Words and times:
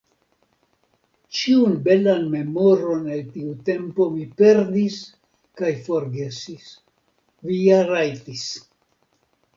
Ĉiun 1.39 1.75
belan 1.87 2.23
memoron 2.31 3.03
el 3.17 3.21
tiu 3.35 3.53
tempo 3.69 4.07
mi 4.15 4.25
perdis 4.41 4.97
kaj 5.61 5.71
forgesis 5.91 6.67
vi 7.51 7.61
ja 7.67 7.81
rajtis. 7.95 8.49